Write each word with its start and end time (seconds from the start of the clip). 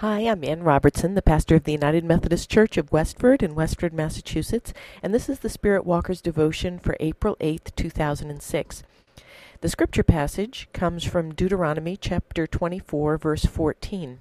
Hi, 0.00 0.20
I'm 0.28 0.44
Ann 0.44 0.62
Robertson, 0.62 1.14
the 1.14 1.22
pastor 1.22 1.54
of 1.54 1.64
the 1.64 1.72
United 1.72 2.04
Methodist 2.04 2.50
Church 2.50 2.76
of 2.76 2.92
Westford 2.92 3.42
in 3.42 3.54
Westford, 3.54 3.94
Massachusetts, 3.94 4.74
and 5.02 5.14
this 5.14 5.26
is 5.30 5.38
the 5.38 5.48
Spirit 5.48 5.86
Walker's 5.86 6.20
devotion 6.20 6.78
for 6.78 6.98
April 7.00 7.34
8th, 7.40 7.74
2006. 7.76 8.82
The 9.62 9.68
scripture 9.70 10.02
passage 10.02 10.68
comes 10.74 11.02
from 11.02 11.32
Deuteronomy 11.32 11.96
chapter 11.96 12.46
24, 12.46 13.16
verse 13.16 13.46
14. 13.46 14.20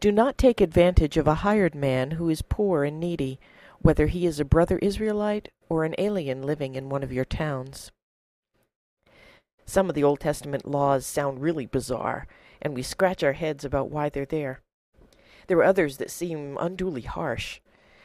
Do 0.00 0.10
not 0.10 0.36
take 0.36 0.60
advantage 0.60 1.16
of 1.16 1.28
a 1.28 1.34
hired 1.46 1.76
man 1.76 2.10
who 2.10 2.28
is 2.28 2.42
poor 2.42 2.82
and 2.82 2.98
needy, 2.98 3.38
whether 3.78 4.08
he 4.08 4.26
is 4.26 4.40
a 4.40 4.44
brother 4.44 4.78
Israelite 4.78 5.50
or 5.68 5.84
an 5.84 5.94
alien 5.98 6.42
living 6.42 6.74
in 6.74 6.88
one 6.88 7.04
of 7.04 7.12
your 7.12 7.24
towns. 7.24 7.92
Some 9.66 9.88
of 9.88 9.94
the 9.94 10.02
Old 10.02 10.18
Testament 10.18 10.66
laws 10.66 11.06
sound 11.06 11.40
really 11.40 11.64
bizarre, 11.64 12.26
and 12.60 12.74
we 12.74 12.82
scratch 12.82 13.22
our 13.22 13.34
heads 13.34 13.64
about 13.64 13.88
why 13.88 14.08
they're 14.08 14.26
there. 14.26 14.60
There 15.46 15.58
are 15.58 15.64
others 15.64 15.98
that 15.98 16.10
seem 16.10 16.56
unduly 16.60 17.02
harsh. 17.02 17.60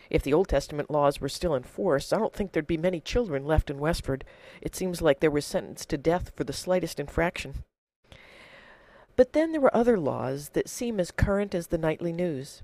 If 0.09 0.23
the 0.23 0.33
Old 0.33 0.47
Testament 0.47 0.89
laws 0.89 1.21
were 1.21 1.29
still 1.29 1.53
in 1.53 1.63
force, 1.63 2.11
I 2.11 2.17
don't 2.17 2.33
think 2.33 2.51
there'd 2.51 2.65
be 2.65 2.77
many 2.77 2.99
children 2.99 3.45
left 3.45 3.69
in 3.69 3.77
Westford. 3.77 4.25
It 4.61 4.75
seems 4.75 5.01
like 5.01 5.19
they 5.19 5.27
were 5.27 5.41
sentenced 5.41 5.89
to 5.89 5.97
death 5.97 6.31
for 6.35 6.43
the 6.43 6.53
slightest 6.53 6.99
infraction. 6.99 7.63
But 9.15 9.33
then 9.33 9.51
there 9.51 9.61
were 9.61 9.75
other 9.75 9.99
laws 9.99 10.49
that 10.53 10.69
seem 10.69 10.99
as 10.99 11.11
current 11.11 11.53
as 11.53 11.67
the 11.67 11.77
nightly 11.77 12.11
news, 12.11 12.63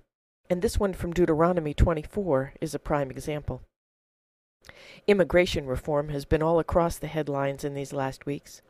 and 0.50 0.62
this 0.62 0.80
one 0.80 0.94
from 0.94 1.14
Deuteronomy 1.14 1.74
24 1.74 2.54
is 2.62 2.74
a 2.74 2.80
prime 2.80 3.12
example. 3.12 3.62
Immigration 5.06 5.68
reform 5.68 6.10
has 6.10 6.26
been 6.26 6.42
all 6.42 6.58
across 6.58 6.98
the 6.98 7.08
headlines 7.08 7.64
in 7.64 7.74
these 7.74 7.94
last 7.94 8.26
weeks. 8.26 8.62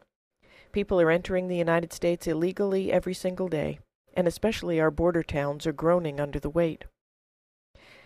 People 0.71 0.99
are 0.99 1.11
entering 1.11 1.47
the 1.47 1.55
United 1.55 1.93
States 1.93 2.27
illegally 2.27 2.91
every 2.91 3.13
single 3.13 3.47
day, 3.47 3.79
and 4.15 4.27
especially 4.27 4.79
our 4.79 4.91
border 4.91 5.23
towns 5.23 5.67
are 5.67 5.73
groaning 5.73 6.19
under 6.19 6.39
the 6.39 6.49
weight. 6.49 6.85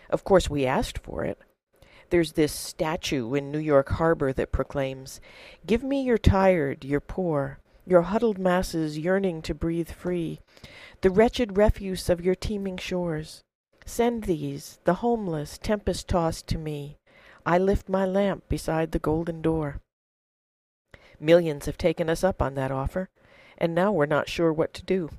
Of 0.08 0.24
course, 0.24 0.50
we 0.50 0.66
asked 0.66 0.98
for 0.98 1.24
it. 1.24 1.38
There's 2.10 2.32
this 2.32 2.52
statue 2.52 3.34
in 3.34 3.52
New 3.52 3.60
York 3.60 3.90
Harbor 3.90 4.32
that 4.32 4.50
proclaims, 4.50 5.20
Give 5.64 5.84
me 5.84 6.02
your 6.02 6.18
tired, 6.18 6.84
your 6.84 7.00
poor, 7.00 7.60
your 7.86 8.02
huddled 8.02 8.38
masses 8.38 8.98
yearning 8.98 9.42
to 9.42 9.54
breathe 9.54 9.90
free, 9.90 10.40
the 11.02 11.10
wretched 11.10 11.56
refuse 11.56 12.08
of 12.08 12.24
your 12.24 12.34
teeming 12.34 12.76
shores. 12.76 13.42
Send 13.86 14.24
these, 14.24 14.80
the 14.84 14.94
homeless, 14.94 15.58
tempest 15.58 16.08
tossed 16.08 16.46
to 16.48 16.58
me. 16.58 16.96
I 17.46 17.58
lift 17.58 17.88
my 17.88 18.04
lamp 18.04 18.48
beside 18.48 18.92
the 18.92 18.98
golden 18.98 19.40
door. 19.40 19.80
Millions 21.18 21.66
have 21.66 21.78
taken 21.78 22.10
us 22.10 22.24
up 22.24 22.42
on 22.42 22.54
that 22.54 22.70
offer, 22.70 23.08
and 23.56 23.74
now 23.74 23.92
we're 23.92 24.06
not 24.06 24.28
sure 24.28 24.52
what 24.52 24.74
to 24.74 24.82
do. 24.82 25.10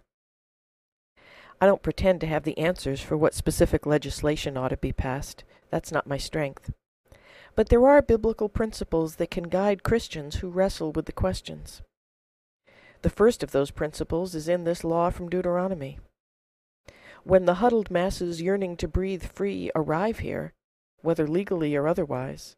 I 1.61 1.67
don't 1.67 1.83
pretend 1.83 2.19
to 2.21 2.27
have 2.27 2.43
the 2.43 2.57
answers 2.57 3.01
for 3.01 3.15
what 3.15 3.35
specific 3.35 3.85
legislation 3.85 4.57
ought 4.57 4.69
to 4.69 4.77
be 4.77 4.91
passed. 4.91 5.43
That's 5.69 5.91
not 5.91 6.07
my 6.07 6.17
strength. 6.17 6.73
But 7.55 7.69
there 7.69 7.87
are 7.87 8.01
biblical 8.01 8.49
principles 8.49 9.17
that 9.17 9.29
can 9.29 9.43
guide 9.43 9.83
Christians 9.83 10.37
who 10.37 10.49
wrestle 10.49 10.91
with 10.91 11.05
the 11.05 11.11
questions. 11.11 11.83
The 13.03 13.11
first 13.11 13.43
of 13.43 13.51
those 13.51 13.69
principles 13.69 14.33
is 14.33 14.49
in 14.49 14.63
this 14.63 14.83
law 14.83 15.11
from 15.11 15.29
Deuteronomy. 15.29 15.99
When 17.23 17.45
the 17.45 17.55
huddled 17.55 17.91
masses 17.91 18.41
yearning 18.41 18.75
to 18.77 18.87
breathe 18.87 19.23
free 19.23 19.69
arrive 19.75 20.19
here, 20.19 20.53
whether 21.03 21.27
legally 21.27 21.75
or 21.75 21.87
otherwise, 21.87 22.55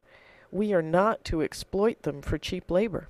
we 0.49 0.73
are 0.73 0.81
not 0.81 1.25
to 1.25 1.41
exploit 1.41 2.03
them 2.03 2.21
for 2.21 2.37
cheap 2.37 2.71
labor. 2.71 3.09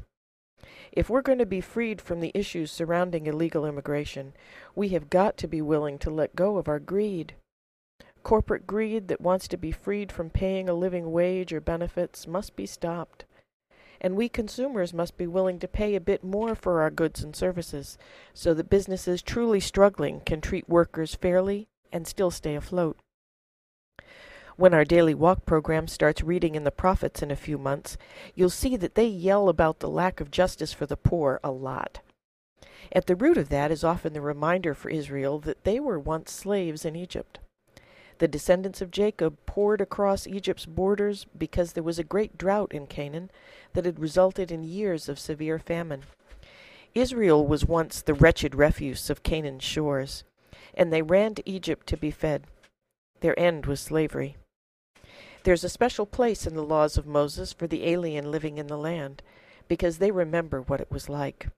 If 0.92 1.10
we're 1.10 1.22
going 1.22 1.40
to 1.40 1.46
be 1.46 1.62
freed 1.62 2.02
from 2.02 2.20
the 2.20 2.32
issues 2.34 2.72
surrounding 2.72 3.28
illegal 3.28 3.66
immigration, 3.66 4.34
we 4.76 4.90
have 4.90 5.10
got 5.10 5.38
to 5.38 5.48
be 5.48 5.62
willing 5.62 5.98
to 6.00 6.10
let 6.10 6.36
go 6.36 6.58
of 6.58 6.68
our 6.68 6.80
greed. 6.80 7.36
Corporate 8.24 8.66
greed 8.66 9.10
that 9.10 9.22
wants 9.22 9.48
to 9.50 9.58
be 9.58 9.72
freed 9.72 10.12
from 10.12 10.30
paying 10.30 10.70
a 10.70 10.74
living 10.74 11.12
wage 11.12 11.52
or 11.52 11.60
benefits 11.60 12.26
must 12.26 12.56
be 12.56 12.66
stopped. 12.66 13.26
And 14.00 14.16
we 14.16 14.30
consumers 14.30 14.94
must 14.94 15.18
be 15.18 15.28
willing 15.28 15.60
to 15.60 15.68
pay 15.68 15.96
a 15.96 16.02
bit 16.02 16.24
more 16.24 16.56
for 16.56 16.82
our 16.82 16.90
goods 16.90 17.24
and 17.24 17.36
services 17.36 17.98
so 18.34 18.54
that 18.54 18.70
businesses 18.70 19.22
truly 19.22 19.60
struggling 19.60 20.22
can 20.22 20.42
treat 20.42 20.68
workers 20.70 21.16
fairly 21.16 21.68
and 21.92 22.08
still 22.08 22.32
stay 22.32 22.56
afloat. 22.56 22.98
When 24.56 24.74
our 24.74 24.86
daily 24.86 25.16
walk 25.16 25.46
program 25.46 25.88
starts 25.88 26.22
reading 26.22 26.54
in 26.54 26.64
the 26.64 26.72
prophets 26.72 27.24
in 27.24 27.32
a 27.32 27.36
few 27.36 27.58
months, 27.58 27.98
you'll 28.36 28.52
see 28.52 28.76
that 28.78 28.94
they 28.94 29.08
yell 29.08 29.50
about 29.50 29.80
the 29.80 29.90
lack 29.90 30.22
of 30.22 30.30
justice 30.30 30.74
for 30.74 30.86
the 30.86 30.96
poor 30.96 31.40
a 31.44 31.50
lot. 31.50 32.02
At 32.92 33.08
the 33.08 33.16
root 33.16 33.38
of 33.38 33.50
that 33.50 33.72
is 33.72 33.84
often 33.84 34.14
the 34.14 34.22
reminder 34.22 34.76
for 34.76 34.90
Israel 34.90 35.40
that 35.40 35.64
they 35.64 35.80
were 35.80 36.00
once 36.00 36.32
slaves 36.32 36.86
in 36.86 36.96
Egypt. 36.96 37.40
The 38.20 38.28
descendants 38.28 38.80
of 38.80 38.92
Jacob 38.92 39.38
poured 39.48 39.82
across 39.82 40.28
Egypt's 40.28 40.68
borders 40.68 41.26
because 41.36 41.74
there 41.74 41.82
was 41.82 41.98
a 41.98 42.04
great 42.04 42.38
drought 42.38 42.72
in 42.74 42.86
Canaan 42.86 43.32
that 43.74 43.86
had 43.86 44.00
resulted 44.00 44.52
in 44.52 44.64
years 44.64 45.10
of 45.10 45.18
severe 45.18 45.58
famine. 45.58 46.04
Israel 46.94 47.48
was 47.48 47.66
once 47.66 48.04
the 48.04 48.14
wretched 48.14 48.54
refuse 48.54 49.10
of 49.10 49.24
Canaan's 49.24 49.64
shores, 49.64 50.24
and 50.76 50.94
they 50.94 51.02
ran 51.02 51.34
to 51.34 51.50
Egypt 51.50 51.88
to 51.88 51.98
be 51.98 52.12
fed. 52.12 52.46
Their 53.22 53.38
end 53.40 53.66
was 53.66 53.80
slavery. 53.80 54.38
There's 55.44 55.66
a 55.66 55.70
special 55.70 56.06
place 56.06 56.48
in 56.48 56.56
the 56.56 56.64
laws 56.64 56.98
of 56.98 57.06
Moses 57.06 57.52
for 57.52 57.68
the 57.68 57.86
alien 57.86 58.32
living 58.32 58.58
in 58.58 58.68
the 58.68 58.78
land, 58.78 59.22
because 59.68 59.98
they 59.98 60.10
remember 60.10 60.62
what 60.62 60.80
it 60.80 60.90
was 60.90 61.10
like. 61.10 61.50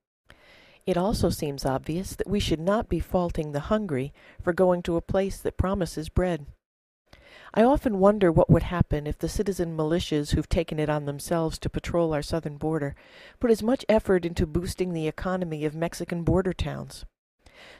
It 0.88 0.97
also 0.97 1.29
seems 1.29 1.66
obvious 1.66 2.16
that 2.16 2.28
we 2.28 2.40
should 2.40 2.59
not 2.59 2.90
be 2.90 3.00
faulting 3.00 3.51
the 3.51 3.72
hungry 3.72 4.12
for 4.41 4.53
going 4.53 4.81
to 4.84 4.96
a 4.96 5.01
place 5.01 5.38
that 5.38 5.57
promises 5.57 6.09
bread. 6.09 6.47
I 7.53 7.63
often 7.63 8.00
wonder 8.00 8.31
what 8.31 8.50
would 8.50 8.63
happen 8.63 9.06
if 9.06 9.19
the 9.19 9.29
citizen 9.29 9.78
militias 9.78 10.31
who've 10.31 10.50
taken 10.50 10.79
it 10.79 10.90
on 10.90 11.06
themselves 11.06 11.59
to 11.59 11.69
patrol 11.69 12.12
our 12.12 12.23
southern 12.23 12.57
border 12.57 12.96
put 13.40 13.52
as 13.52 13.63
much 13.63 13.85
effort 13.88 14.25
into 14.25 14.47
boosting 14.47 14.94
the 14.94 15.07
economy 15.07 15.63
of 15.63 15.75
Mexican 15.75 16.23
border 16.23 16.53
towns. 16.53 17.06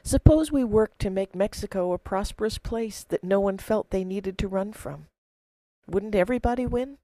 Suppose 0.04 0.52
we 0.52 0.62
worked 0.62 1.00
to 1.00 1.10
make 1.10 1.34
Mexico 1.34 1.92
a 1.92 1.98
prosperous 1.98 2.58
place 2.58 3.04
that 3.08 3.24
no 3.24 3.40
one 3.40 3.58
felt 3.58 3.90
they 3.90 4.04
needed 4.04 4.38
to 4.38 4.48
run 4.48 4.72
from. 4.72 5.08
Wouldn't 5.88 6.14
everybody 6.14 6.66
win? 6.66 6.98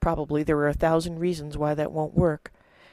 Probably 0.00 0.42
there 0.42 0.58
are 0.58 0.68
a 0.68 0.74
thousand 0.74 1.18
reasons 1.18 1.56
why 1.58 1.74
that 1.74 1.92
won't 1.92 2.14
work, 2.14 2.50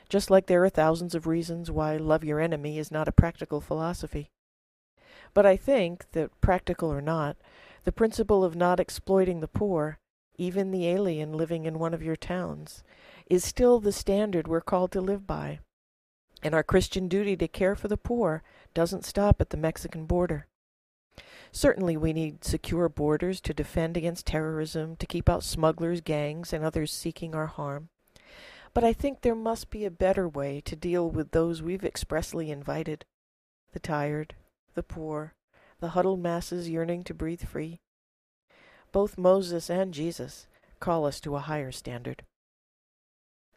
just 0.10 0.30
like 0.30 0.48
there 0.48 0.64
are 0.64 0.70
thousands 0.70 1.16
of 1.16 1.28
reasons 1.28 1.72
why 1.72 1.98
love 1.98 2.24
your 2.24 2.40
enemy 2.40 2.78
is 2.78 2.92
not 2.92 3.08
a 3.08 3.14
practical 3.14 3.62
philosophy. 3.62 4.30
But 5.34 5.46
I 5.46 5.56
think 5.56 6.12
that, 6.12 6.30
practical 6.42 6.92
or 6.92 7.02
not, 7.02 7.38
the 7.84 7.92
principle 7.92 8.44
of 8.44 8.56
not 8.56 8.80
exploiting 8.80 9.40
the 9.40 9.48
poor, 9.48 10.00
even 10.38 10.72
the 10.72 10.88
alien 10.88 11.34
living 11.34 11.66
in 11.66 11.80
one 11.80 11.94
of 11.94 12.04
your 12.04 12.16
towns, 12.16 12.84
is 13.30 13.44
still 13.44 13.80
the 13.80 13.92
standard 13.92 14.48
we're 14.48 14.62
called 14.62 14.92
to 14.92 15.02
live 15.02 15.26
by. 15.26 15.60
And 16.44 16.54
our 16.54 16.64
Christian 16.64 17.08
duty 17.08 17.36
to 17.38 17.48
care 17.48 17.76
for 17.76 17.88
the 17.88 17.98
poor 17.98 18.44
doesn't 18.74 19.06
stop 19.06 19.40
at 19.40 19.52
the 19.52 19.58
Mexican 19.58 20.06
border. 20.06 20.48
Certainly, 21.52 21.98
we 21.98 22.14
need 22.14 22.44
secure 22.44 22.90
borders 22.90 23.42
to 23.42 23.54
defend 23.54 23.98
against 23.98 24.28
terrorism, 24.28 24.96
to 24.98 25.06
keep 25.06 25.28
out 25.30 25.44
smugglers, 25.44 26.02
gangs, 26.02 26.54
and 26.54 26.64
others 26.64 26.92
seeking 26.94 27.34
our 27.34 27.48
harm. 27.48 27.90
But 28.74 28.84
I 28.84 28.94
think 28.94 29.22
there 29.22 29.36
must 29.36 29.70
be 29.70 29.84
a 29.84 29.92
better 29.92 30.28
way 30.28 30.62
to 30.62 30.76
deal 30.76 31.10
with 31.10 31.32
those 31.32 31.62
we've 31.62 31.84
expressly 31.84 32.52
invited 32.52 33.06
the 33.72 33.80
tired, 33.80 34.36
the 34.76 34.84
poor, 34.84 35.34
the 35.80 35.90
huddled 35.90 36.22
masses 36.22 36.70
yearning 36.70 37.04
to 37.04 37.14
breathe 37.14 37.44
free. 37.44 37.80
Both 38.92 39.18
Moses 39.18 39.70
and 39.70 39.94
Jesus 39.94 40.48
call 40.80 41.06
us 41.06 41.20
to 41.22 41.36
a 41.36 41.40
higher 41.40 41.72
standard. 41.72 42.24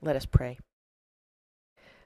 Let 0.00 0.16
us 0.16 0.26
pray. 0.26 0.58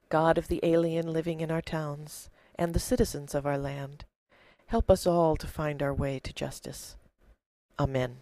God 0.08 0.38
of 0.38 0.48
the 0.48 0.60
alien 0.62 1.12
living 1.12 1.40
in 1.40 1.50
our 1.50 1.62
towns 1.62 2.30
and 2.54 2.72
the 2.74 2.80
citizens 2.80 3.34
of 3.34 3.46
our 3.46 3.58
land, 3.58 4.04
Help 4.68 4.90
us 4.90 5.06
all 5.06 5.36
to 5.36 5.46
find 5.46 5.82
our 5.82 5.94
way 5.94 6.18
to 6.18 6.32
justice. 6.32 6.96
Amen. 7.78 8.16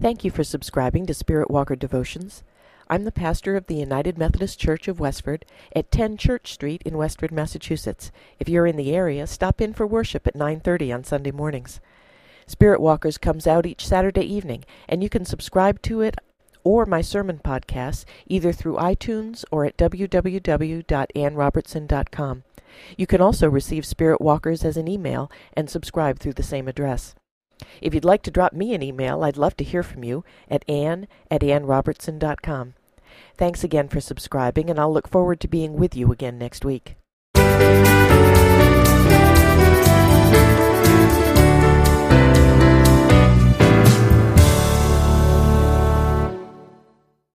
Thank 0.00 0.24
you 0.24 0.30
for 0.30 0.44
subscribing 0.44 1.04
to 1.06 1.14
Spirit 1.14 1.50
Walker 1.50 1.76
Devotions. 1.76 2.42
I'm 2.88 3.04
the 3.04 3.12
pastor 3.12 3.54
of 3.54 3.66
the 3.66 3.74
United 3.74 4.16
Methodist 4.16 4.58
Church 4.58 4.88
of 4.88 4.98
Westford 4.98 5.44
at 5.76 5.90
10 5.90 6.16
Church 6.16 6.52
Street 6.52 6.82
in 6.86 6.96
Westford, 6.96 7.32
Massachusetts. 7.32 8.10
If 8.38 8.48
you're 8.48 8.66
in 8.66 8.76
the 8.76 8.94
area, 8.94 9.26
stop 9.26 9.60
in 9.60 9.74
for 9.74 9.86
worship 9.86 10.26
at 10.26 10.34
9:30 10.34 10.90
on 10.90 11.04
Sunday 11.04 11.30
mornings. 11.30 11.80
Spirit 12.46 12.80
Walkers 12.80 13.18
comes 13.18 13.46
out 13.46 13.66
each 13.66 13.86
Saturday 13.86 14.24
evening, 14.24 14.64
and 14.88 15.02
you 15.02 15.10
can 15.10 15.26
subscribe 15.26 15.82
to 15.82 16.00
it 16.00 16.16
or 16.64 16.86
my 16.86 17.00
sermon 17.00 17.40
podcasts 17.42 18.04
either 18.26 18.52
through 18.52 18.76
iTunes 18.76 19.44
or 19.50 19.64
at 19.64 19.76
www.annrobertson.com. 19.76 22.42
You 22.96 23.06
can 23.06 23.20
also 23.20 23.48
receive 23.48 23.84
Spirit 23.84 24.20
Walkers 24.20 24.64
as 24.64 24.76
an 24.76 24.88
email 24.88 25.30
and 25.54 25.68
subscribe 25.68 26.18
through 26.18 26.34
the 26.34 26.42
same 26.42 26.68
address. 26.68 27.14
If 27.80 27.94
you'd 27.94 28.04
like 28.04 28.22
to 28.22 28.30
drop 28.30 28.52
me 28.52 28.74
an 28.74 28.82
email, 28.82 29.22
I'd 29.22 29.36
love 29.36 29.56
to 29.58 29.64
hear 29.64 29.82
from 29.82 30.04
you 30.04 30.24
at 30.48 30.68
ann 30.68 31.06
at 31.30 31.42
annrobertson.com. 31.42 32.74
Thanks 33.36 33.64
again 33.64 33.88
for 33.88 34.00
subscribing, 34.00 34.70
and 34.70 34.78
I'll 34.78 34.92
look 34.92 35.08
forward 35.08 35.40
to 35.40 35.48
being 35.48 35.74
with 35.74 35.96
you 35.96 36.12
again 36.12 36.38
next 36.38 36.64
week. 36.64 36.96